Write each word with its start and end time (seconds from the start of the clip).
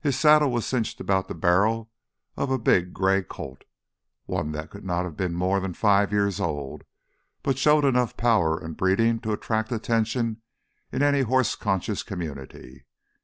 His 0.00 0.18
saddle 0.18 0.50
was 0.50 0.66
cinched 0.66 0.98
about 0.98 1.28
the 1.28 1.36
barrel 1.36 1.88
of 2.36 2.50
a 2.50 2.58
big 2.58 2.92
gray 2.92 3.22
colt, 3.22 3.62
one 4.26 4.50
that 4.50 4.70
could 4.70 4.84
not 4.84 5.04
have 5.04 5.16
been 5.16 5.34
more 5.34 5.60
than 5.60 5.72
five 5.72 6.10
years 6.10 6.40
old 6.40 6.82
but 7.44 7.58
showed 7.58 7.84
enough 7.84 8.16
power 8.16 8.58
and 8.58 8.76
breeding 8.76 9.20
to 9.20 9.30
attract 9.30 9.70
attention 9.70 10.42
in 10.90 11.00
any 11.00 11.20
horse 11.20 11.54
conscious 11.54 12.02
community. 12.02 12.86